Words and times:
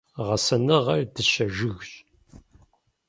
Гъэсэныгъэр 0.25 1.01
дыщэ 1.13 1.45
жыгщ. 1.55 1.91